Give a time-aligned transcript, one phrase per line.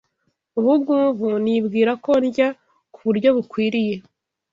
[0.59, 2.47] Ubungubu nibwira ko ndya
[2.93, 3.95] ku buryo bukwiriye,